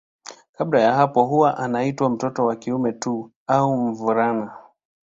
Kabla 0.57 0.81
ya 0.81 0.93
hapo 0.93 1.23
huwa 1.23 1.57
anaitwa 1.57 2.09
mtoto 2.09 2.45
wa 2.45 2.55
kiume 2.55 2.91
tu 2.93 3.31
au 3.47 3.77
mvulana. 3.77 4.57